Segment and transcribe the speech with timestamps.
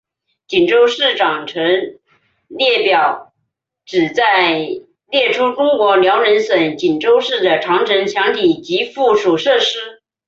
[0.47, 1.63] 锦州市长城
[2.47, 3.33] 列表
[3.85, 4.57] 旨在
[5.07, 10.01] 列出中国辽宁省锦州市的长城墙体及附属设施。